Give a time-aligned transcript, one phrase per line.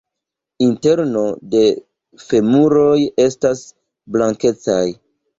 [0.67, 1.25] Interno
[1.55, 1.59] de
[2.23, 2.93] femuroj
[3.25, 3.61] estas
[4.17, 4.81] blankecaj.